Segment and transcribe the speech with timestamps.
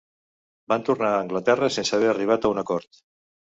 [0.73, 3.03] Van tornar a Anglaterra sense haver arribat a un acord.